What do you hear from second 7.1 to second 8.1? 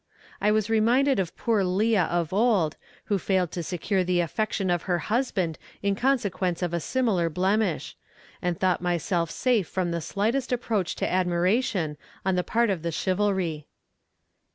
blemish,